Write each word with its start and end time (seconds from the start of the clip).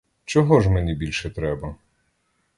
Чого 0.25 0.61
ж 0.61 0.69
мені 0.69 0.95
більше 0.95 1.29
треба? 1.29 1.75